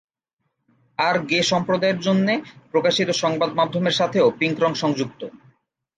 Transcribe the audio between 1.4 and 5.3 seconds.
সম্প্রদায়ের জন্যে প্রকাশিত সংবাদমাধ্যমের সাথেও পিঙ্ক রং সংযুক্ত।